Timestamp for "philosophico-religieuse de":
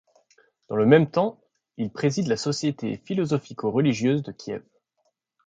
3.05-4.31